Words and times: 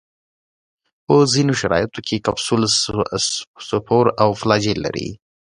په 1.05 1.15
ځینو 1.33 1.53
شرایطو 1.61 1.99
کې 2.07 2.23
کپسول، 2.25 2.61
سپور 3.69 4.05
او 4.23 4.29
فلاجیل 4.39 4.77
لري. 4.85 5.09